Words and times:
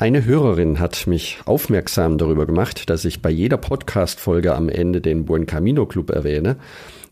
Eine 0.00 0.24
Hörerin 0.24 0.80
hat 0.80 1.06
mich 1.06 1.40
aufmerksam 1.44 2.16
darüber 2.16 2.46
gemacht, 2.46 2.88
dass 2.88 3.04
ich 3.04 3.20
bei 3.20 3.28
jeder 3.28 3.58
Podcast-Folge 3.58 4.54
am 4.54 4.70
Ende 4.70 5.02
den 5.02 5.26
Buen 5.26 5.44
Camino 5.44 5.84
Club 5.84 6.08
erwähne, 6.08 6.56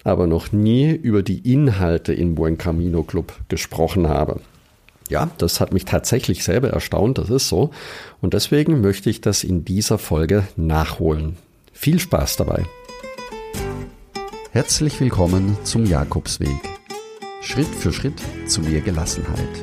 aber 0.04 0.26
noch 0.26 0.52
nie 0.52 0.92
über 0.92 1.22
die 1.22 1.52
Inhalte 1.52 2.14
in 2.14 2.34
Buen 2.34 2.56
Camino 2.56 3.02
Club 3.02 3.34
gesprochen 3.50 4.08
habe. 4.08 4.40
Ja, 5.10 5.28
das 5.36 5.60
hat 5.60 5.74
mich 5.74 5.84
tatsächlich 5.84 6.42
selber 6.44 6.70
erstaunt, 6.70 7.18
das 7.18 7.28
ist 7.28 7.50
so. 7.50 7.72
Und 8.22 8.32
deswegen 8.32 8.80
möchte 8.80 9.10
ich 9.10 9.20
das 9.20 9.44
in 9.44 9.66
dieser 9.66 9.98
Folge 9.98 10.48
nachholen. 10.56 11.36
Viel 11.74 11.98
Spaß 11.98 12.38
dabei. 12.38 12.64
Herzlich 14.52 14.98
willkommen 14.98 15.58
zum 15.62 15.84
Jakobsweg. 15.84 16.56
Schritt 17.42 17.66
für 17.66 17.92
Schritt 17.92 18.22
zu 18.46 18.62
mehr 18.62 18.80
Gelassenheit. 18.80 19.62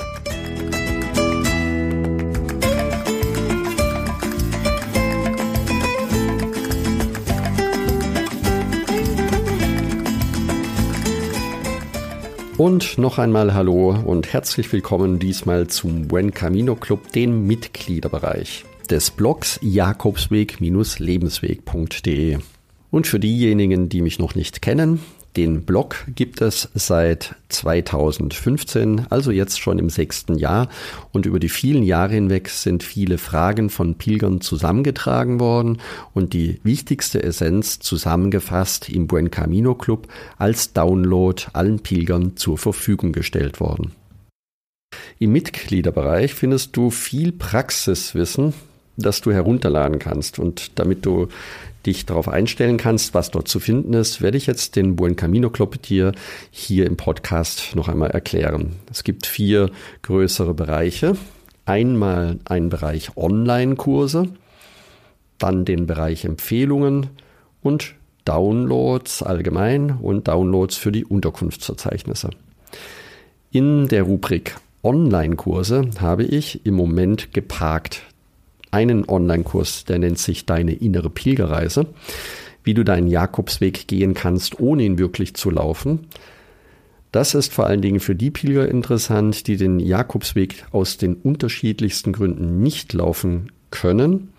Und 12.61 12.99
noch 12.99 13.17
einmal 13.17 13.55
Hallo 13.55 13.89
und 13.89 14.33
herzlich 14.33 14.71
willkommen 14.71 15.17
diesmal 15.17 15.65
zum 15.65 16.07
Buen 16.07 16.31
Camino 16.31 16.75
Club, 16.75 17.11
den 17.11 17.47
Mitgliederbereich 17.47 18.65
des 18.87 19.09
Blogs 19.09 19.57
Jakobsweg-lebensweg.de. 19.63 22.37
Und 22.91 23.07
für 23.07 23.19
diejenigen, 23.19 23.89
die 23.89 24.03
mich 24.03 24.19
noch 24.19 24.35
nicht 24.35 24.61
kennen, 24.61 24.99
den 25.37 25.63
Blog 25.63 26.03
gibt 26.13 26.41
es 26.41 26.69
seit 26.73 27.35
2015, 27.49 29.07
also 29.09 29.31
jetzt 29.31 29.59
schon 29.59 29.79
im 29.79 29.89
sechsten 29.89 30.35
Jahr. 30.35 30.67
Und 31.13 31.25
über 31.25 31.39
die 31.39 31.49
vielen 31.49 31.83
Jahre 31.83 32.13
hinweg 32.13 32.49
sind 32.49 32.83
viele 32.83 33.17
Fragen 33.17 33.69
von 33.69 33.95
Pilgern 33.95 34.41
zusammengetragen 34.41 35.39
worden 35.39 35.77
und 36.13 36.33
die 36.33 36.59
wichtigste 36.63 37.23
Essenz 37.23 37.79
zusammengefasst 37.79 38.89
im 38.89 39.07
Buen 39.07 39.31
Camino 39.31 39.75
Club 39.75 40.07
als 40.37 40.73
Download 40.73 41.41
allen 41.53 41.79
Pilgern 41.79 42.35
zur 42.35 42.57
Verfügung 42.57 43.13
gestellt 43.13 43.59
worden. 43.59 43.93
Im 45.19 45.31
Mitgliederbereich 45.31 46.33
findest 46.33 46.75
du 46.75 46.89
viel 46.89 47.31
Praxiswissen, 47.31 48.53
das 48.97 49.21
du 49.21 49.31
herunterladen 49.31 49.99
kannst. 49.99 50.39
Und 50.39 50.79
damit 50.79 51.05
du 51.05 51.27
dich 51.85 52.05
darauf 52.05 52.27
einstellen 52.27 52.77
kannst, 52.77 53.13
was 53.13 53.31
dort 53.31 53.47
zu 53.47 53.59
finden 53.59 53.93
ist, 53.93 54.21
werde 54.21 54.37
ich 54.37 54.45
jetzt 54.45 54.75
den 54.75 54.95
Buen 54.95 55.15
Camino 55.15 55.49
Club 55.49 55.81
dir 55.81 56.11
hier 56.51 56.85
im 56.85 56.97
Podcast 56.97 57.75
noch 57.75 57.87
einmal 57.87 58.11
erklären. 58.11 58.75
Es 58.89 59.03
gibt 59.03 59.25
vier 59.25 59.69
größere 60.01 60.53
Bereiche. 60.53 61.15
Einmal 61.65 62.39
einen 62.45 62.69
Bereich 62.69 63.15
Online-Kurse, 63.15 64.29
dann 65.37 65.63
den 65.63 65.85
Bereich 65.85 66.25
Empfehlungen 66.25 67.07
und 67.61 67.95
Downloads 68.25 69.23
allgemein 69.23 69.91
und 69.91 70.27
Downloads 70.27 70.75
für 70.77 70.91
die 70.91 71.05
Unterkunftsverzeichnisse. 71.05 72.31
In 73.51 73.87
der 73.87 74.03
Rubrik 74.03 74.55
Online-Kurse 74.83 75.89
habe 75.99 76.23
ich 76.23 76.65
im 76.65 76.75
Moment 76.75 77.33
geparkt 77.33 78.03
einen 78.71 79.07
Online-Kurs, 79.07 79.85
der 79.85 79.99
nennt 79.99 80.17
sich 80.17 80.45
Deine 80.45 80.73
innere 80.73 81.09
Pilgerreise, 81.09 81.87
wie 82.63 82.73
du 82.73 82.83
deinen 82.83 83.07
Jakobsweg 83.07 83.87
gehen 83.87 84.13
kannst, 84.13 84.59
ohne 84.59 84.83
ihn 84.83 84.97
wirklich 84.97 85.33
zu 85.35 85.49
laufen. 85.49 86.07
Das 87.11 87.35
ist 87.35 87.53
vor 87.53 87.67
allen 87.67 87.81
Dingen 87.81 87.99
für 87.99 88.15
die 88.15 88.31
Pilger 88.31 88.69
interessant, 88.69 89.47
die 89.47 89.57
den 89.57 89.79
Jakobsweg 89.79 90.65
aus 90.71 90.97
den 90.97 91.15
unterschiedlichsten 91.15 92.13
Gründen 92.13 92.61
nicht 92.61 92.93
laufen 92.93 93.51
können, 93.69 94.31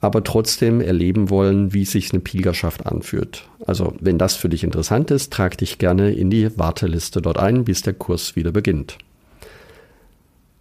aber 0.00 0.24
trotzdem 0.24 0.80
erleben 0.80 1.30
wollen, 1.30 1.72
wie 1.72 1.84
sich 1.84 2.12
eine 2.12 2.20
Pilgerschaft 2.20 2.84
anfühlt. 2.86 3.48
Also 3.64 3.94
wenn 4.00 4.18
das 4.18 4.34
für 4.34 4.48
dich 4.48 4.64
interessant 4.64 5.10
ist, 5.12 5.32
trag 5.32 5.56
dich 5.56 5.78
gerne 5.78 6.12
in 6.12 6.30
die 6.30 6.58
Warteliste 6.58 7.22
dort 7.22 7.38
ein, 7.38 7.64
bis 7.64 7.82
der 7.82 7.94
Kurs 7.94 8.34
wieder 8.34 8.50
beginnt. 8.50 8.98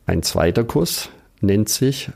Ein 0.06 0.22
zweiter 0.22 0.63
Kurs 0.63 1.09
nennt 1.41 1.69
sich 1.69 2.12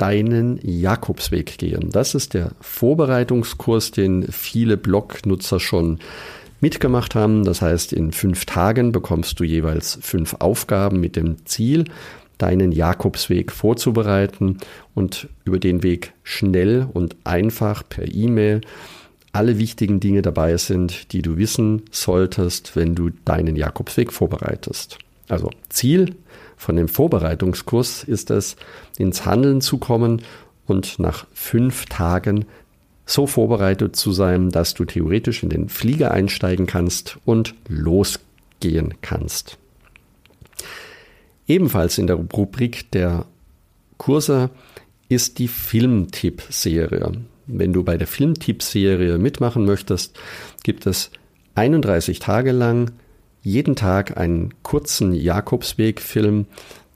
deinen 0.00 0.58
Jakobsweg 0.62 1.58
gehen. 1.58 1.90
Das 1.90 2.14
ist 2.14 2.34
der 2.34 2.52
Vorbereitungskurs, 2.60 3.90
den 3.90 4.24
viele 4.30 4.76
Blognutzer 4.76 5.60
schon 5.60 5.98
mitgemacht 6.60 7.14
haben. 7.14 7.44
Das 7.44 7.60
heißt, 7.60 7.92
in 7.92 8.12
fünf 8.12 8.46
Tagen 8.46 8.92
bekommst 8.92 9.38
du 9.40 9.44
jeweils 9.44 9.98
fünf 10.00 10.36
Aufgaben 10.38 11.00
mit 11.00 11.16
dem 11.16 11.44
Ziel, 11.44 11.84
deinen 12.38 12.72
Jakobsweg 12.72 13.52
vorzubereiten 13.52 14.58
und 14.94 15.28
über 15.44 15.58
den 15.58 15.82
Weg 15.82 16.14
schnell 16.22 16.88
und 16.90 17.16
einfach 17.24 17.82
per 17.86 18.12
E-Mail 18.12 18.62
alle 19.32 19.58
wichtigen 19.58 20.00
Dinge 20.00 20.22
dabei 20.22 20.56
sind, 20.56 21.12
die 21.12 21.22
du 21.22 21.36
wissen 21.36 21.82
solltest, 21.90 22.74
wenn 22.74 22.94
du 22.94 23.10
deinen 23.24 23.56
Jakobsweg 23.56 24.12
vorbereitest. 24.12 24.98
Also 25.28 25.50
Ziel, 25.68 26.16
von 26.60 26.76
dem 26.76 26.88
Vorbereitungskurs 26.88 28.04
ist 28.04 28.30
es, 28.30 28.56
ins 28.98 29.24
Handeln 29.24 29.62
zu 29.62 29.78
kommen 29.78 30.20
und 30.66 30.98
nach 30.98 31.26
fünf 31.32 31.86
Tagen 31.86 32.44
so 33.06 33.26
vorbereitet 33.26 33.96
zu 33.96 34.12
sein, 34.12 34.50
dass 34.50 34.74
du 34.74 34.84
theoretisch 34.84 35.42
in 35.42 35.48
den 35.48 35.70
Flieger 35.70 36.10
einsteigen 36.10 36.66
kannst 36.66 37.16
und 37.24 37.54
losgehen 37.66 38.92
kannst. 39.00 39.56
Ebenfalls 41.48 41.96
in 41.96 42.06
der 42.06 42.16
Rubrik 42.16 42.90
der 42.90 43.24
Kurse 43.96 44.50
ist 45.08 45.38
die 45.38 45.48
Filmtipp-Serie. 45.48 47.12
Wenn 47.46 47.72
du 47.72 47.84
bei 47.84 47.96
der 47.96 48.06
Filmtipp-Serie 48.06 49.16
mitmachen 49.16 49.64
möchtest, 49.64 50.20
gibt 50.62 50.86
es 50.86 51.10
31 51.54 52.18
Tage 52.18 52.52
lang 52.52 52.92
jeden 53.42 53.76
Tag 53.76 54.16
einen 54.16 54.54
kurzen 54.62 55.12
Jakobsweg-Film, 55.12 56.46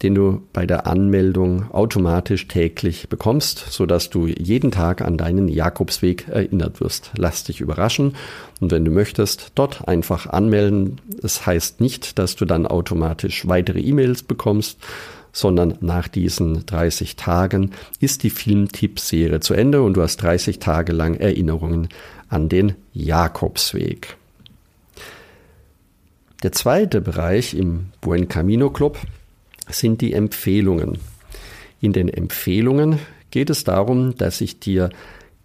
den 0.02 0.14
du 0.14 0.42
bei 0.52 0.66
der 0.66 0.86
Anmeldung 0.86 1.70
automatisch 1.72 2.46
täglich 2.46 3.08
bekommst, 3.08 3.64
sodass 3.70 4.10
du 4.10 4.26
jeden 4.26 4.70
Tag 4.70 5.00
an 5.00 5.16
deinen 5.16 5.48
Jakobsweg 5.48 6.28
erinnert 6.28 6.80
wirst. 6.80 7.12
Lass 7.16 7.44
dich 7.44 7.60
überraschen 7.60 8.14
und 8.60 8.70
wenn 8.70 8.84
du 8.84 8.90
möchtest, 8.90 9.52
dort 9.54 9.88
einfach 9.88 10.26
anmelden. 10.26 11.00
Es 11.16 11.22
das 11.22 11.46
heißt 11.46 11.80
nicht, 11.80 12.18
dass 12.18 12.36
du 12.36 12.44
dann 12.44 12.66
automatisch 12.66 13.48
weitere 13.48 13.80
E-Mails 13.80 14.24
bekommst, 14.24 14.78
sondern 15.32 15.78
nach 15.80 16.08
diesen 16.08 16.66
30 16.66 17.16
Tagen 17.16 17.70
ist 17.98 18.22
die 18.22 18.30
Filmtipp-Serie 18.30 19.40
zu 19.40 19.54
Ende 19.54 19.82
und 19.82 19.96
du 19.96 20.02
hast 20.02 20.18
30 20.18 20.58
Tage 20.58 20.92
lang 20.92 21.14
Erinnerungen 21.14 21.88
an 22.28 22.48
den 22.48 22.74
Jakobsweg. 22.92 24.16
Der 26.44 26.52
zweite 26.52 27.00
Bereich 27.00 27.54
im 27.54 27.86
Buen 28.02 28.28
Camino 28.28 28.68
Club 28.68 28.98
sind 29.70 30.02
die 30.02 30.12
Empfehlungen. 30.12 30.98
In 31.80 31.94
den 31.94 32.10
Empfehlungen 32.10 32.98
geht 33.30 33.48
es 33.48 33.64
darum, 33.64 34.14
dass 34.18 34.42
ich 34.42 34.60
dir 34.60 34.90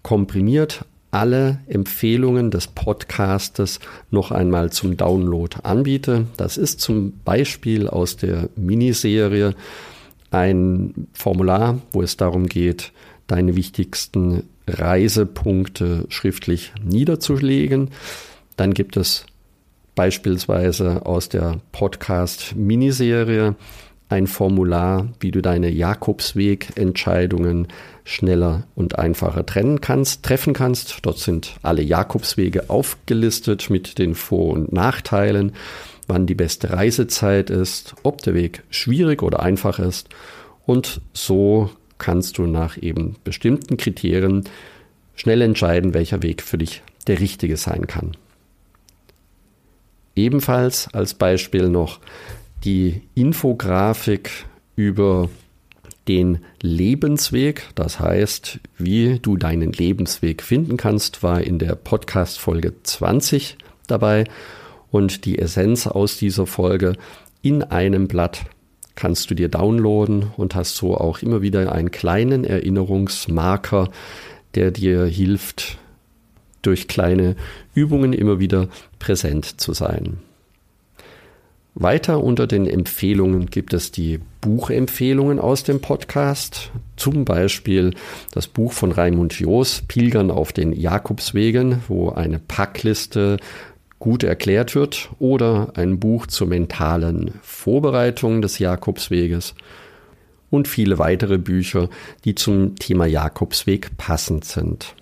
komprimiert 0.04 0.84
alle 1.10 1.62
Empfehlungen 1.68 2.52
des 2.52 2.68
Podcastes 2.68 3.80
noch 4.12 4.32
einmal 4.32 4.74
zum 4.74 4.98
Download 4.98 5.56
anbiete. 5.64 6.28
Das 6.36 6.58
ist 6.58 6.82
zum 6.82 7.14
Beispiel 7.24 7.88
aus 7.88 8.18
der 8.18 8.50
Miniserie 8.58 9.56
ein 10.32 11.08
Formular, 11.14 11.82
wo 11.94 12.02
es 12.02 12.18
darum 12.18 12.48
geht, 12.48 12.92
deine 13.26 13.56
wichtigsten 13.56 14.44
Reisepunkte 14.68 16.08
schriftlich 16.10 16.74
niederzulegen. 16.84 17.92
Dann 18.58 18.74
gibt 18.74 18.98
es 18.98 19.26
beispielsweise 20.00 21.06
aus 21.06 21.28
der 21.28 21.60
Podcast-Miniserie 21.74 23.56
ein 24.08 24.28
Formular, 24.28 25.10
wie 25.20 25.32
du 25.32 25.42
deine 25.42 25.70
Jakobsweg-Entscheidungen 25.70 27.68
schneller 28.06 28.64
und 28.76 28.98
einfacher 28.98 29.46
trennen 29.46 29.82
kannst, 29.82 30.24
treffen 30.24 30.54
kannst. 30.54 31.00
Dort 31.02 31.18
sind 31.18 31.58
alle 31.64 31.82
Jakobswege 31.82 32.70
aufgelistet 32.70 33.70
mit 33.70 34.00
den 34.00 34.16
Vor- 34.16 34.54
und 34.54 34.72
Nachteilen, 34.72 35.52
wann 36.08 36.26
die 36.28 36.36
beste 36.36 36.72
Reisezeit 36.72 37.50
ist, 37.50 37.94
ob 38.04 38.22
der 38.22 38.36
Weg 38.36 38.64
schwierig 38.70 39.22
oder 39.22 39.42
einfach 39.42 39.80
ist. 39.80 40.08
Und 40.66 41.02
so 41.12 41.72
kannst 41.98 42.38
du 42.38 42.44
nach 42.44 42.82
eben 42.82 43.18
bestimmten 43.26 43.76
Kriterien 43.76 44.46
schnell 45.18 45.42
entscheiden, 45.42 45.94
welcher 45.94 46.24
Weg 46.24 46.42
für 46.42 46.58
dich 46.58 46.84
der 47.08 47.20
richtige 47.20 47.58
sein 47.58 47.86
kann. 47.86 48.14
Ebenfalls 50.20 50.94
als 50.94 51.14
Beispiel 51.14 51.70
noch 51.70 52.02
die 52.66 53.04
Infografik 53.16 54.30
über 54.76 55.30
den 56.10 56.40
Lebensweg, 56.62 57.70
das 57.76 58.02
heißt, 58.02 58.60
wie 58.78 59.20
du 59.20 59.38
deinen 59.38 59.72
Lebensweg 59.72 60.44
finden 60.44 60.76
kannst, 60.76 61.24
war 61.24 61.40
in 61.40 61.58
der 61.58 61.76
Podcast 61.76 62.38
Folge 62.38 62.74
20 62.84 63.58
dabei. 63.88 64.26
Und 64.92 65.24
die 65.24 65.40
Essenz 65.40 65.88
aus 65.88 66.18
dieser 66.18 66.46
Folge 66.48 66.98
in 67.42 67.64
einem 67.64 68.10
Blatt 68.10 68.42
kannst 68.96 69.32
du 69.32 69.36
dir 69.36 69.48
downloaden 69.48 70.32
und 70.36 70.54
hast 70.54 70.76
so 70.76 70.98
auch 70.98 71.20
immer 71.20 71.42
wieder 71.42 71.72
einen 71.72 71.92
kleinen 71.92 72.44
Erinnerungsmarker, 72.44 73.90
der 74.54 74.72
dir 74.72 75.06
hilft, 75.06 75.78
durch 76.62 76.88
kleine 76.88 77.36
Übungen 77.74 78.14
immer 78.14 78.40
wieder 78.40 78.68
präsent 79.00 79.60
zu 79.62 79.74
sein. 79.74 80.20
Weiter 81.76 82.22
unter 82.22 82.46
den 82.46 82.68
Empfehlungen 82.68 83.46
gibt 83.46 83.74
es 83.74 83.92
die 83.92 84.20
Buchempfehlungen 84.42 85.40
aus 85.40 85.64
dem 85.64 85.80
Podcast, 85.80 86.72
zum 86.98 87.24
Beispiel 87.24 87.94
das 88.32 88.48
Buch 88.48 88.74
von 88.74 88.92
Raimund 88.92 89.40
Joos, 89.40 89.84
Pilgern 89.88 90.30
auf 90.30 90.52
den 90.52 90.74
Jakobswegen, 90.74 91.82
wo 91.88 92.10
eine 92.10 92.40
Packliste 92.40 93.38
gut 94.00 94.24
erklärt 94.24 94.76
wird, 94.76 95.10
oder 95.20 95.72
ein 95.76 96.00
Buch 96.00 96.28
zur 96.28 96.48
mentalen 96.48 97.36
Vorbereitung 97.44 98.42
des 98.42 98.60
Jakobsweges 98.60 99.56
und 100.50 100.68
viele 100.68 101.00
weitere 101.00 101.38
Bücher, 101.38 101.90
die 102.26 102.36
zum 102.36 102.76
Thema 102.76 103.06
Jakobsweg 103.06 103.96
passend 103.98 104.44
sind. 104.44 104.96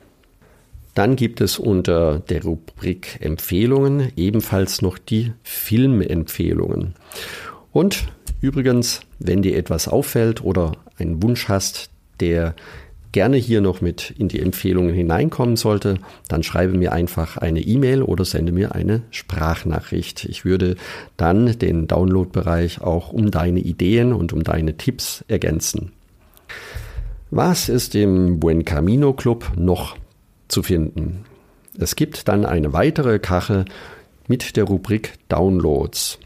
Dann 0.97 1.15
gibt 1.15 1.41
es 1.41 1.59
unter 1.59 2.17
der 2.17 2.41
Rubrik 2.43 3.19
Empfehlungen 3.21 4.11
ebenfalls 4.15 4.81
noch 4.81 4.97
die 4.97 5.31
Filmempfehlungen. 5.43 6.95
Und 7.71 8.07
übrigens, 8.41 9.01
wenn 9.19 9.43
dir 9.43 9.57
etwas 9.57 9.87
auffällt 9.87 10.43
oder 10.43 10.71
einen 10.97 11.21
Wunsch 11.21 11.49
hast, 11.49 11.91
der 12.19 12.55
gerne 13.11 13.37
hier 13.37 13.61
noch 13.61 13.79
mit 13.79 14.09
in 14.17 14.27
die 14.27 14.39
Empfehlungen 14.39 14.91
hineinkommen 14.91 15.55
sollte, 15.55 15.99
dann 16.29 16.41
schreibe 16.41 16.75
mir 16.75 16.93
einfach 16.93 17.37
eine 17.37 17.61
E-Mail 17.61 18.01
oder 18.01 18.25
sende 18.25 18.51
mir 18.51 18.73
eine 18.73 19.03
Sprachnachricht. 19.11 20.25
Ich 20.25 20.45
würde 20.45 20.77
dann 21.15 21.59
den 21.59 21.85
Downloadbereich 21.85 22.81
auch 22.81 23.13
um 23.13 23.29
deine 23.29 23.59
Ideen 23.59 24.13
und 24.13 24.33
um 24.33 24.43
deine 24.43 24.77
Tipps 24.77 25.23
ergänzen. 25.27 25.91
Was 27.29 27.69
ist 27.69 27.93
im 27.93 28.39
Buen 28.39 28.65
Camino 28.65 29.13
Club 29.13 29.51
noch 29.55 29.95
zu 30.47 30.63
finden. 30.63 31.25
Es 31.77 31.95
gibt 31.95 32.27
dann 32.27 32.45
eine 32.45 32.73
weitere 32.73 33.19
Kachel 33.19 33.65
mit 34.27 34.55
der 34.55 34.65
Rubrik 34.65 35.13
Downloads. 35.29 36.19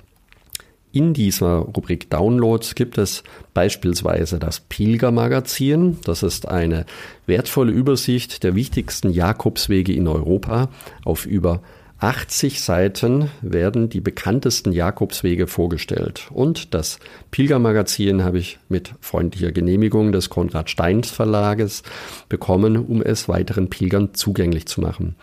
In 0.94 1.13
dieser 1.13 1.56
Rubrik 1.57 2.09
Downloads 2.09 2.75
gibt 2.75 2.97
es 2.97 3.23
beispielsweise 3.53 4.39
das 4.39 4.59
Pilgermagazin. 4.59 6.00
Das 6.03 6.21
ist 6.21 6.47
eine 6.47 6.85
wertvolle 7.27 7.71
Übersicht 7.71 8.44
der 8.44 8.56
wichtigsten 8.56 9.09
Jakobswege 9.09 9.94
in 9.94 10.07
Europa 10.07 10.69
auf 11.06 11.25
über 11.25 11.62
80 12.01 12.62
Seiten 12.62 13.30
werden 13.44 13.88
die 13.88 14.01
bekanntesten 14.01 14.71
Jakobswege 14.71 15.45
vorgestellt. 15.45 16.30
Und 16.31 16.74
das 16.74 17.00
Pilgermagazin 17.30 18.24
habe 18.24 18.39
ich 18.39 18.57
mit 18.69 18.95
freundlicher 19.01 19.51
Genehmigung 19.51 20.12
des 20.12 20.31
Konrad 20.31 20.71
Steins 20.71 21.12
Verlages 21.12 21.83
bekommen, 22.27 22.75
um 22.75 23.03
es 23.03 23.30
weiteren 23.30 23.69
Pilgern 23.69 24.15
zugänglich 24.15 24.65
zu 24.65 24.81
machen. 24.81 25.15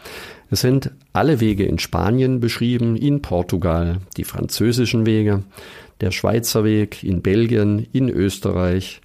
Es 0.53 0.61
sind 0.61 0.93
alle 1.13 1.41
Wege 1.41 1.65
in 1.65 1.81
Spanien 1.81 2.39
beschrieben, 2.39 2.95
in 2.97 3.23
Portugal, 3.23 3.99
die 4.17 4.25
französischen 4.25 5.05
Wege, 5.05 5.43
der 6.01 6.13
Schweizer 6.13 6.63
Weg 6.63 7.03
in 7.03 7.23
Belgien, 7.23 7.89
in 7.93 8.09
Österreich, 8.09 9.01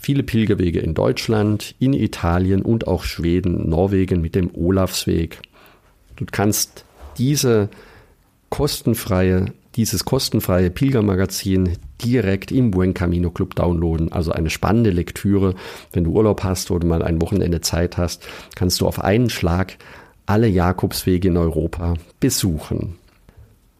viele 0.00 0.22
Pilgerwege 0.22 0.80
in 0.80 0.94
Deutschland, 0.94 1.74
in 1.78 1.92
Italien 1.92 2.62
und 2.62 2.86
auch 2.86 3.04
Schweden, 3.04 3.68
Norwegen 3.68 4.22
mit 4.22 4.34
dem 4.34 4.50
Olafsweg. 4.54 5.38
Du 6.16 6.26
kannst 6.30 6.84
diese 7.18 7.68
kostenfreie, 8.50 9.46
dieses 9.76 10.04
kostenfreie 10.04 10.70
Pilgermagazin 10.70 11.78
direkt 12.02 12.52
im 12.52 12.70
Buen 12.70 12.94
Camino 12.94 13.30
Club 13.30 13.54
downloaden. 13.54 14.12
Also 14.12 14.32
eine 14.32 14.50
spannende 14.50 14.90
Lektüre. 14.90 15.54
Wenn 15.92 16.04
du 16.04 16.12
Urlaub 16.12 16.44
hast 16.44 16.70
oder 16.70 16.86
mal 16.86 17.02
ein 17.02 17.20
Wochenende 17.22 17.60
Zeit 17.60 17.96
hast, 17.96 18.26
kannst 18.54 18.80
du 18.80 18.86
auf 18.86 19.02
einen 19.02 19.30
Schlag 19.30 19.78
alle 20.26 20.48
Jakobswege 20.48 21.28
in 21.28 21.36
Europa 21.36 21.94
besuchen. 22.20 22.96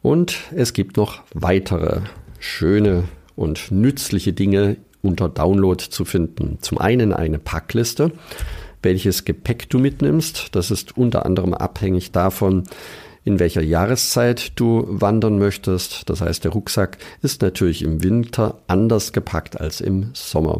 Und 0.03 0.39
es 0.55 0.73
gibt 0.73 0.97
noch 0.97 1.23
weitere 1.33 2.01
schöne 2.41 3.05
und 3.37 3.71
nützliche 3.71 4.33
Dinge 4.33 4.77
unter 5.01 5.29
Download 5.29 5.83
zu 5.83 6.05
finden. 6.05 6.59
Zum 6.61 6.79
einen 6.79 7.13
eine 7.13 7.39
Packliste 7.39 8.13
welches 8.83 9.25
Gepäck 9.25 9.69
du 9.71 9.79
mitnimmst. 9.79 10.49
Das 10.53 10.71
ist 10.71 10.97
unter 10.97 11.25
anderem 11.27 11.55
abhängig 11.55 12.13
davon, 12.13 12.65
in 13.25 13.39
welcher 13.39 13.63
Jahreszeit 13.63 14.53
du 14.57 14.85
wandern 14.89 15.39
möchtest. 15.39 16.09
Das 16.11 16.21
heißt, 16.21 16.45
der 16.45 16.53
Rucksack 16.53 16.99
ist 17.23 17.43
natürlich 17.43 17.83
im 17.83 18.03
Winter 18.03 18.59
anders 18.67 19.13
gepackt 19.13 19.61
als 19.61 19.81
im 19.81 20.11
Sommer. 20.15 20.59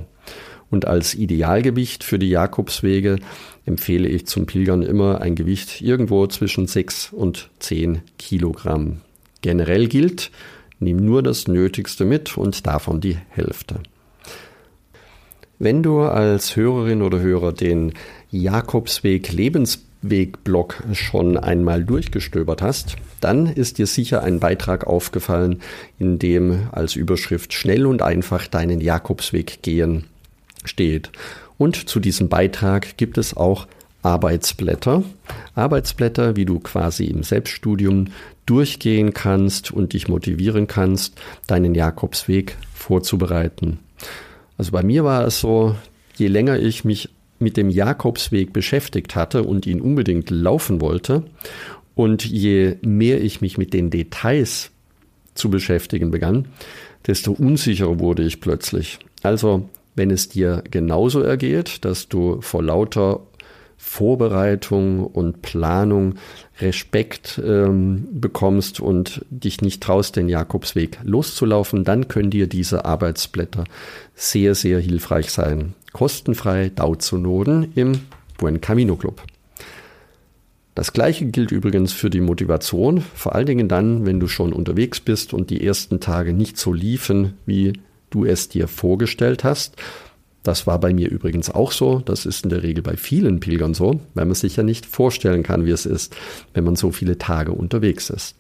Und 0.71 0.87
als 0.87 1.15
Idealgewicht 1.15 2.03
für 2.03 2.19
die 2.19 2.31
Jakobswege 2.31 3.19
empfehle 3.67 4.09
ich 4.09 4.27
zum 4.27 4.47
Pilgern 4.47 4.83
immer 4.83 5.21
ein 5.21 5.35
Gewicht 5.35 5.83
irgendwo 5.83 6.27
zwischen 6.29 6.67
6 6.67 7.13
und 7.13 7.51
10 7.59 8.01
Kilogramm. 8.19 9.03
Generell 9.43 9.89
gilt, 9.89 10.31
nimm 10.79 11.05
nur 11.05 11.23
das 11.23 11.47
Nötigste 11.47 12.05
mit 12.05 12.39
und 12.39 12.67
davon 12.67 13.01
die 13.01 13.19
Hälfte. 13.29 13.81
Wenn 15.63 15.85
du 15.85 16.01
als 16.01 16.57
Hörerin 16.57 17.03
oder 17.03 17.21
Hörer 17.21 17.53
den 17.53 17.93
Jakobsweg 18.33 19.31
Lebensweg-Blog 19.31 20.83
schon 20.93 21.37
einmal 21.37 21.85
durchgestöbert 21.85 22.61
hast, 22.63 22.97
dann 23.21 23.47
ist 23.47 23.79
dir 23.79 23.87
sicher 23.87 24.25
ein 24.25 24.41
Beitrag 24.41 24.89
aufgefallen, 24.89 25.61
in 26.01 26.19
dem 26.19 26.67
als 26.73 26.97
Überschrift 26.97 27.53
schnell 27.53 27.87
und 27.87 28.03
einfach 28.03 28.49
deinen 28.49 28.81
Jakobsweg 28.81 29.63
gehen 29.63 30.07
steht. 30.65 31.13
Und 31.59 31.89
zu 31.89 32.01
diesem 32.01 32.29
Beitrag 32.29 32.97
gibt 32.97 33.17
es 33.17 33.37
auch 33.37 33.69
Arbeitsblätter. 34.03 35.05
Arbeitsblätter, 35.55 36.35
wie 36.35 36.45
du 36.45 36.59
quasi 36.59 37.05
im 37.05 37.23
Selbststudium 37.23 38.09
durchgehen 38.47 39.15
kannst 39.15 39.71
und 39.71 39.93
dich 39.93 40.09
motivieren 40.09 40.67
kannst, 40.67 41.21
deinen 41.47 41.77
Jakobsweg 41.77 42.57
vorzubereiten. 42.75 43.79
Also 44.63 44.71
bei 44.71 44.85
mir 44.85 45.03
war 45.03 45.27
es 45.27 45.41
so, 45.41 45.75
je 46.15 46.29
länger 46.29 46.57
ich 46.57 46.85
mich 46.85 47.09
mit 47.41 47.57
dem 47.57 47.69
Jakobsweg 47.69 48.53
beschäftigt 48.53 49.17
hatte 49.17 49.43
und 49.43 49.67
ihn 49.67 49.81
unbedingt 49.81 50.31
laufen 50.31 50.81
wollte 50.81 51.25
und 51.97 52.25
je 52.25 52.77
mehr 52.81 53.21
ich 53.21 53.41
mich 53.41 53.59
mit 53.59 53.75
den 53.75 53.91
Details 53.91 54.71
zu 55.35 55.51
beschäftigen 55.51 56.13
begann, 56.13 56.47
desto 57.09 57.33
unsicherer 57.33 57.99
wurde 57.99 58.23
ich 58.23 58.41
plötzlich. 58.41 59.01
Also, 59.25 59.69
wenn 59.97 60.13
es 60.13 60.29
dir 60.29 60.63
genauso 60.71 61.23
ergeht, 61.23 61.85
dass 61.85 62.07
du 62.07 62.41
vor 62.41 62.63
lauter 62.63 63.19
Vorbereitung 63.85 65.05
und 65.05 65.43
Planung 65.43 66.15
Respekt 66.61 67.43
ähm, 67.45 68.07
bekommst 68.13 68.79
und 68.79 69.27
dich 69.29 69.61
nicht 69.61 69.83
traust, 69.83 70.15
den 70.15 70.29
Jakobsweg 70.29 71.01
loszulaufen, 71.03 71.83
dann 71.83 72.07
können 72.07 72.31
dir 72.31 72.47
diese 72.47 72.85
Arbeitsblätter 72.85 73.65
sehr, 74.15 74.55
sehr 74.55 74.79
hilfreich 74.79 75.31
sein. 75.31 75.75
Kostenfrei 75.93 76.71
downloaden 76.71 77.73
im 77.75 78.01
Buen 78.39 78.61
Camino 78.61 78.95
Club. 78.95 79.21
Das 80.77 80.93
gleiche 80.93 81.27
gilt 81.27 81.51
übrigens 81.51 81.93
für 81.93 82.09
die 82.09 82.21
Motivation, 82.21 83.03
vor 83.15 83.35
allen 83.35 83.47
Dingen 83.47 83.69
dann, 83.69 84.07
wenn 84.07 84.21
du 84.21 84.29
schon 84.29 84.53
unterwegs 84.53 85.01
bist 85.01 85.35
und 85.35 85.51
die 85.51 85.67
ersten 85.67 85.99
Tage 85.99 86.33
nicht 86.33 86.57
so 86.57 86.73
liefen, 86.73 87.35
wie 87.47 87.75
du 88.11 88.25
es 88.25 88.49
dir 88.49 88.69
vorgestellt 88.69 89.43
hast, 89.43 89.77
das 90.43 90.67
war 90.67 90.81
bei 90.81 90.93
mir 90.93 91.11
übrigens 91.11 91.51
auch 91.51 91.73
so. 91.73 92.01
Das 92.01 92.27
ist 92.27 92.45
in 92.45 92.51
der 92.51 92.63
Regel 92.63 92.83
bei 92.83 92.97
vielen 92.97 93.41
Pilgern 93.41 93.75
so, 93.75 94.01
weil 94.15 94.25
man 94.25 94.35
sich 94.35 94.57
ja 94.57 94.63
nicht 94.63 94.87
vorstellen 94.87 95.43
kann, 95.43 95.67
wie 95.67 95.71
es 95.71 95.87
ist, 95.87 96.17
wenn 96.55 96.65
man 96.65 96.77
so 96.77 96.91
viele 96.91 97.19
Tage 97.19 97.53
unterwegs 97.53 98.11
ist. 98.11 98.37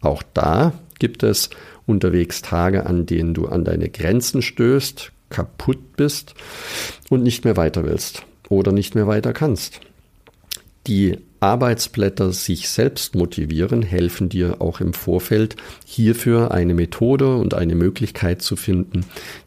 Auch 0.00 0.22
da 0.34 0.72
gibt 0.98 1.22
es 1.22 1.50
unterwegs 1.86 2.42
Tage, 2.42 2.86
an 2.86 3.06
denen 3.06 3.34
du 3.34 3.46
an 3.46 3.64
deine 3.64 3.88
Grenzen 3.88 4.40
stößt, 4.40 5.12
kaputt 5.28 5.96
bist 5.96 6.34
und 7.10 7.22
nicht 7.22 7.44
mehr 7.44 7.56
weiter 7.56 7.84
willst 7.84 8.24
oder 8.48 8.72
nicht 8.72 8.94
mehr 8.94 9.06
weiter 9.06 9.32
kannst. 9.32 9.80
Die 10.86 11.18
Arbeitsblätter 11.42 12.32
sich 12.32 12.68
selbst 12.68 13.16
motivieren, 13.16 13.82
helfen 13.82 14.28
dir 14.28 14.60
auch 14.60 14.80
im 14.80 14.92
Vorfeld 14.92 15.56
hierfür 15.84 16.52
eine 16.52 16.72
Methode 16.72 17.36
und 17.36 17.54
eine 17.54 17.74
Möglichkeit 17.74 18.42
zu 18.42 18.54
finden, 18.54 19.04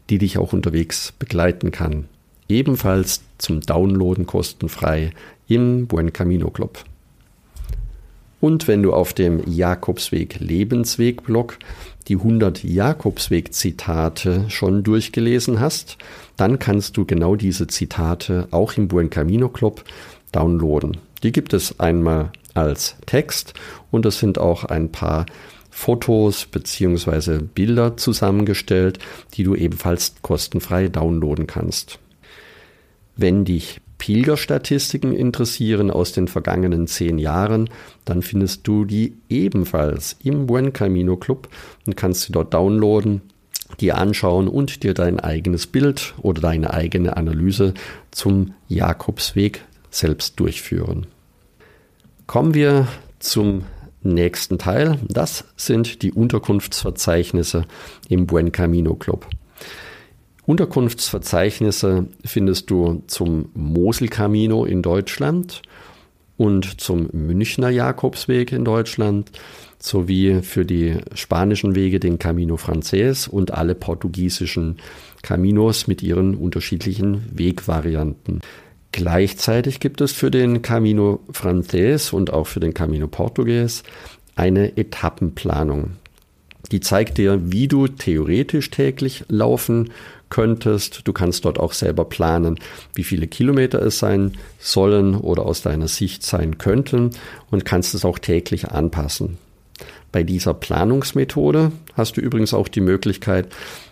die 0.10 0.18
dich 0.18 0.38
auch 0.38 0.52
unterwegs 0.52 1.14
begleiten 1.18 1.72
kann. 1.72 2.06
Ebenfalls 2.50 3.22
zum 3.38 3.62
Downloaden 3.62 4.26
kostenfrei 4.26 5.12
im 5.48 5.88
Buen 5.88 6.12
Camino 6.12 6.50
Club. 6.50 6.84
Und 8.42 8.68
wenn 8.68 8.84
du 8.84 8.94
auf 8.94 9.14
dem 9.14 9.42
Jakobsweg 9.50 10.40
Lebensweg 10.40 11.24
Blog 11.24 11.58
die 12.10 12.18
100 12.18 12.64
Jakobsweg-Zitate 12.64 14.50
schon 14.50 14.84
durchgelesen 14.84 15.62
hast, 15.62 15.98
dann 16.36 16.60
kannst 16.60 16.98
du 16.98 17.06
genau 17.06 17.38
diese 17.38 17.68
Zitate 17.68 18.50
auch 18.52 18.74
im 18.74 18.90
Buen 18.90 19.10
Camino 19.10 19.48
Club 19.48 19.86
downloaden. 20.34 20.98
Die 21.26 21.32
gibt 21.32 21.54
es 21.54 21.80
einmal 21.80 22.32
als 22.54 22.98
Text 23.08 23.56
und 23.90 24.06
es 24.06 24.20
sind 24.20 24.38
auch 24.38 24.64
ein 24.64 24.92
paar 24.92 25.26
Fotos 25.72 26.46
bzw. 26.46 27.40
Bilder 27.40 27.98
zusammengestellt, 27.98 29.00
die 29.34 29.42
du 29.42 29.56
ebenfalls 29.56 30.14
kostenfrei 30.22 30.88
downloaden 30.88 31.48
kannst. 31.48 31.98
Wenn 33.16 33.44
dich 33.44 33.82
Pilgerstatistiken 33.98 35.16
interessieren 35.16 35.90
aus 35.90 36.12
den 36.12 36.28
vergangenen 36.28 36.86
zehn 36.86 37.18
Jahren, 37.18 37.72
dann 38.06 38.22
findest 38.22 38.68
du 38.68 38.86
die 38.86 39.18
ebenfalls 39.28 40.18
im 40.24 40.46
Buen 40.46 40.74
Camino 40.74 41.18
Club 41.18 41.50
und 41.88 41.98
kannst 41.98 42.22
sie 42.22 42.34
dort 42.34 42.54
downloaden, 42.54 43.24
dir 43.80 43.98
anschauen 43.98 44.48
und 44.48 44.84
dir 44.84 44.94
dein 44.94 45.20
eigenes 45.20 45.66
Bild 45.66 46.14
oder 46.22 46.40
deine 46.40 46.72
eigene 46.72 47.18
Analyse 47.18 47.74
zum 48.12 48.54
Jakobsweg 48.68 49.66
selbst 49.90 50.40
durchführen. 50.40 51.08
Kommen 52.28 52.54
wir 52.54 52.88
zum 53.20 53.66
nächsten 54.02 54.58
Teil. 54.58 55.00
Das 55.08 55.46
sind 55.58 56.02
die 56.02 56.12
Unterkunftsverzeichnisse 56.12 57.66
im 58.10 58.26
Buen 58.26 58.52
Camino 58.52 58.96
Club. 58.96 59.28
Unterkunftsverzeichnisse 60.46 62.08
findest 62.24 62.70
du 62.70 63.04
zum 63.08 63.50
Mosel 63.54 64.10
Camino 64.10 64.66
in 64.66 64.82
Deutschland 64.82 65.62
und 66.38 66.82
zum 66.82 67.10
Münchner 67.14 67.70
Jakobsweg 67.70 68.52
in 68.52 68.66
Deutschland 68.66 69.32
sowie 69.80 70.42
für 70.42 70.66
die 70.66 70.98
spanischen 71.14 71.76
Wege 71.76 72.00
den 72.00 72.20
Camino 72.20 72.58
Frances 72.58 73.28
und 73.28 73.54
alle 73.54 73.76
portugiesischen 73.76 74.78
Caminos 75.22 75.88
mit 75.88 76.04
ihren 76.04 76.36
unterschiedlichen 76.36 77.24
Wegvarianten. 77.32 78.42
Gleichzeitig 78.96 79.82
gibt 79.82 80.00
es 80.00 80.14
für 80.14 80.32
den 80.32 80.62
Camino 80.62 81.20
Frances 81.30 82.14
und 82.14 82.32
auch 82.32 82.48
für 82.48 82.62
den 82.62 82.74
Camino 82.74 83.08
Portugues 83.08 83.84
eine 84.38 84.78
Etappenplanung. 84.78 85.98
Die 86.72 86.80
zeigt 86.80 87.18
dir, 87.18 87.42
wie 87.52 87.68
du 87.68 87.90
theoretisch 87.90 88.72
täglich 88.72 89.26
laufen 89.28 89.92
könntest. 90.30 91.02
Du 91.04 91.12
kannst 91.12 91.44
dort 91.44 91.60
auch 91.60 91.74
selber 91.74 92.06
planen, 92.06 92.58
wie 92.94 93.04
viele 93.04 93.28
Kilometer 93.28 93.82
es 93.82 94.00
sein 94.00 94.38
sollen 94.60 95.16
oder 95.16 95.46
aus 95.46 95.62
deiner 95.62 95.90
Sicht 95.90 96.24
sein 96.24 96.58
könnten 96.58 97.10
und 97.52 97.66
kannst 97.66 97.96
es 97.96 98.06
auch 98.06 98.18
täglich 98.18 98.70
anpassen. 98.70 99.38
Bei 100.14 100.24
dieser 100.24 100.54
Planungsmethode 100.54 101.74
hast 101.96 102.16
du 102.16 102.22
übrigens 102.22 102.54
auch 102.54 102.70
die 102.70 102.80
Möglichkeit, 102.80 103.50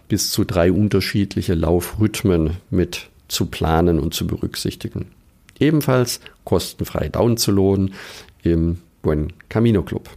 bis 0.07 0.29
zu 0.29 0.45
drei 0.45 0.71
unterschiedliche 0.71 1.55
Laufrhythmen 1.55 2.51
mit 2.69 3.09
zu 3.33 3.47
planen 3.47 3.99
und 3.99 4.13
zu 4.13 4.27
berücksichtigen. 4.27 5.07
Ebenfalls 5.59 6.19
kostenfrei 6.45 7.09
downzuladen 7.09 7.93
im 8.43 8.79
Buen 9.01 9.33
Camino 9.49 9.83
Club. 9.83 10.09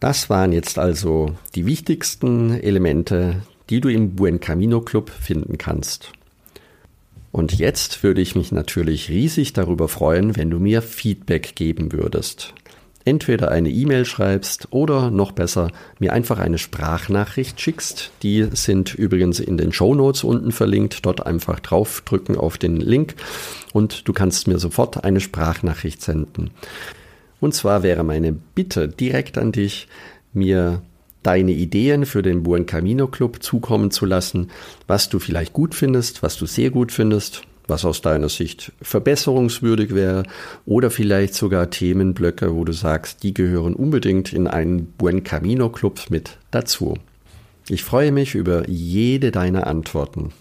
Das 0.00 0.30
waren 0.30 0.52
jetzt 0.52 0.78
also 0.78 1.36
die 1.54 1.66
wichtigsten 1.66 2.52
Elemente, 2.52 3.42
die 3.68 3.80
du 3.80 3.88
im 3.88 4.16
Buen 4.16 4.40
Camino 4.40 4.80
Club 4.80 5.10
finden 5.10 5.58
kannst. 5.58 6.12
Und 7.32 7.58
jetzt 7.58 8.02
würde 8.02 8.20
ich 8.20 8.34
mich 8.34 8.50
natürlich 8.50 9.08
riesig 9.08 9.52
darüber 9.52 9.88
freuen, 9.88 10.36
wenn 10.36 10.50
du 10.50 10.58
mir 10.58 10.82
Feedback 10.82 11.54
geben 11.54 11.92
würdest 11.92 12.54
entweder 13.10 13.50
eine 13.50 13.70
E-Mail 13.70 14.04
schreibst 14.04 14.68
oder 14.70 15.10
noch 15.10 15.32
besser 15.32 15.72
mir 15.98 16.12
einfach 16.12 16.38
eine 16.38 16.58
Sprachnachricht 16.58 17.60
schickst. 17.60 18.12
Die 18.22 18.46
sind 18.52 18.94
übrigens 18.94 19.40
in 19.40 19.58
den 19.58 19.72
Show 19.72 19.96
Notes 19.96 20.22
unten 20.22 20.52
verlinkt. 20.52 21.04
Dort 21.04 21.26
einfach 21.26 21.58
draufdrücken 21.58 22.36
auf 22.36 22.56
den 22.56 22.76
Link 22.76 23.16
und 23.72 24.06
du 24.06 24.12
kannst 24.12 24.46
mir 24.46 24.60
sofort 24.60 25.02
eine 25.02 25.18
Sprachnachricht 25.18 26.00
senden. 26.00 26.50
Und 27.40 27.52
zwar 27.52 27.82
wäre 27.82 28.04
meine 28.04 28.32
Bitte 28.32 28.86
direkt 28.86 29.38
an 29.38 29.50
dich, 29.50 29.88
mir 30.32 30.80
deine 31.24 31.50
Ideen 31.50 32.06
für 32.06 32.22
den 32.22 32.44
Buen 32.44 32.64
Camino 32.64 33.08
Club 33.08 33.42
zukommen 33.42 33.90
zu 33.90 34.06
lassen, 34.06 34.50
was 34.86 35.08
du 35.08 35.18
vielleicht 35.18 35.52
gut 35.52 35.74
findest, 35.74 36.22
was 36.22 36.36
du 36.36 36.46
sehr 36.46 36.70
gut 36.70 36.92
findest 36.92 37.42
was 37.70 37.86
aus 37.86 38.02
deiner 38.02 38.28
Sicht 38.28 38.72
verbesserungswürdig 38.82 39.94
wäre 39.94 40.24
oder 40.66 40.90
vielleicht 40.90 41.34
sogar 41.34 41.70
Themenblöcke, 41.70 42.54
wo 42.54 42.64
du 42.64 42.72
sagst, 42.72 43.22
die 43.22 43.32
gehören 43.32 43.74
unbedingt 43.74 44.34
in 44.34 44.46
einen 44.46 44.92
Buen 44.98 45.24
Camino 45.24 45.70
Club 45.70 46.10
mit 46.10 46.36
dazu. 46.50 46.98
Ich 47.68 47.82
freue 47.82 48.12
mich 48.12 48.34
über 48.34 48.68
jede 48.68 49.30
deiner 49.30 49.66
Antworten. 49.66 50.32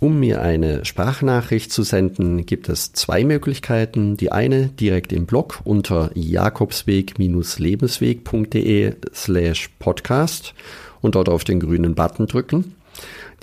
Um 0.00 0.20
mir 0.20 0.42
eine 0.42 0.84
Sprachnachricht 0.84 1.72
zu 1.72 1.82
senden, 1.82 2.46
gibt 2.46 2.68
es 2.68 2.92
zwei 2.92 3.24
Möglichkeiten. 3.24 4.16
Die 4.16 4.30
eine 4.30 4.68
direkt 4.68 5.12
im 5.12 5.26
Blog 5.26 5.60
unter 5.64 6.12
jakobsweg-lebensweg.de 6.14 8.94
slash 9.12 9.70
podcast 9.80 10.54
und 11.00 11.16
dort 11.16 11.28
auf 11.28 11.42
den 11.42 11.58
grünen 11.58 11.96
Button 11.96 12.28
drücken. 12.28 12.76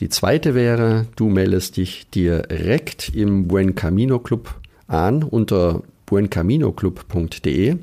Die 0.01 0.09
zweite 0.09 0.55
wäre, 0.55 1.07
du 1.15 1.29
meldest 1.29 1.77
dich 1.77 2.09
direkt 2.09 3.09
im 3.15 3.47
Buen 3.47 3.75
Camino 3.75 4.19
Club 4.19 4.53
an 4.87 5.23
unter 5.23 5.83
buencaminoclub.de. 6.05 7.77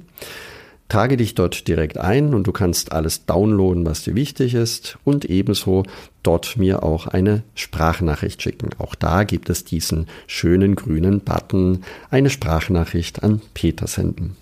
Trage 0.89 1.17
dich 1.17 1.35
dort 1.35 1.69
direkt 1.69 1.97
ein 1.97 2.35
und 2.35 2.47
du 2.47 2.53
kannst 2.53 2.93
alles 2.93 3.25
downloaden, 3.25 3.87
was 3.87 4.05
dir 4.05 4.15
wichtig 4.15 4.53
ist 4.53 4.99
und 5.05 5.25
ebenso 5.25 5.85
dort 6.23 6.59
mir 6.59 6.83
auch 6.83 7.07
eine 7.07 7.45
Sprachnachricht 7.55 8.43
schicken. 8.43 8.69
Auch 8.77 8.95
da 8.95 9.25
gibt 9.25 9.49
es 9.49 9.65
diesen 9.65 10.07
schönen 10.27 10.77
grünen 10.77 11.21
Button, 11.21 11.83
eine 12.11 12.29
Sprachnachricht 12.29 13.23
an 13.23 13.41
Peter 13.55 13.87
senden. 13.87 14.37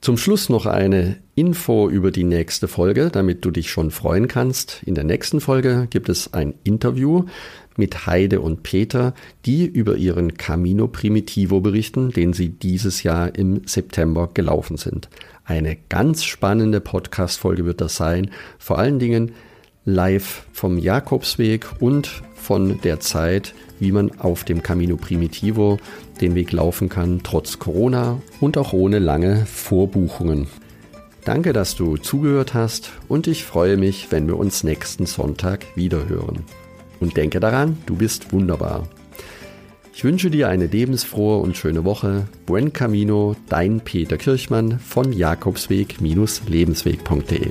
Zum 0.00 0.18
Schluss 0.18 0.48
noch 0.48 0.66
eine 0.66 1.16
Info 1.34 1.88
über 1.88 2.10
die 2.10 2.24
nächste 2.24 2.68
Folge, 2.68 3.10
damit 3.10 3.44
du 3.44 3.50
dich 3.50 3.70
schon 3.70 3.90
freuen 3.90 4.28
kannst. 4.28 4.82
In 4.84 4.94
der 4.94 5.04
nächsten 5.04 5.40
Folge 5.40 5.88
gibt 5.90 6.08
es 6.08 6.32
ein 6.32 6.54
Interview 6.64 7.24
mit 7.76 8.06
Heide 8.06 8.40
und 8.40 8.62
Peter, 8.62 9.14
die 9.44 9.66
über 9.66 9.96
ihren 9.96 10.34
Camino 10.34 10.88
Primitivo 10.88 11.60
berichten, 11.60 12.10
den 12.10 12.32
sie 12.32 12.50
dieses 12.50 13.02
Jahr 13.02 13.34
im 13.34 13.62
September 13.66 14.30
gelaufen 14.32 14.76
sind. 14.76 15.08
Eine 15.44 15.76
ganz 15.88 16.24
spannende 16.24 16.80
Podcast-Folge 16.80 17.64
wird 17.64 17.80
das 17.80 17.96
sein. 17.96 18.30
Vor 18.58 18.78
allen 18.78 18.98
Dingen 18.98 19.32
live 19.84 20.46
vom 20.52 20.78
Jakobsweg 20.78 21.66
und 21.80 22.22
von 22.36 22.80
der 22.82 23.00
Zeit, 23.00 23.54
wie 23.78 23.92
man 23.92 24.18
auf 24.20 24.44
dem 24.44 24.62
Camino 24.62 24.96
Primitivo 24.96 25.78
den 26.20 26.34
Weg 26.34 26.52
laufen 26.52 26.88
kann, 26.88 27.20
trotz 27.22 27.58
Corona 27.58 28.20
und 28.40 28.56
auch 28.56 28.72
ohne 28.72 28.98
lange 28.98 29.44
Vorbuchungen. 29.46 30.46
Danke, 31.24 31.52
dass 31.52 31.74
du 31.74 31.96
zugehört 31.96 32.54
hast 32.54 32.92
und 33.08 33.26
ich 33.26 33.44
freue 33.44 33.76
mich, 33.76 34.08
wenn 34.10 34.28
wir 34.28 34.38
uns 34.38 34.62
nächsten 34.62 35.06
Sonntag 35.06 35.66
wiederhören. 35.74 36.44
Und 37.00 37.16
denke 37.16 37.40
daran, 37.40 37.78
du 37.86 37.96
bist 37.96 38.32
wunderbar. 38.32 38.84
Ich 39.92 40.04
wünsche 40.04 40.30
dir 40.30 40.48
eine 40.48 40.66
lebensfrohe 40.66 41.38
und 41.38 41.56
schöne 41.56 41.84
Woche. 41.84 42.28
Buen 42.44 42.72
Camino, 42.72 43.34
dein 43.48 43.80
Peter 43.80 44.18
Kirchmann 44.18 44.78
von 44.78 45.12
Jakobsweg-lebensweg.de. 45.12 47.50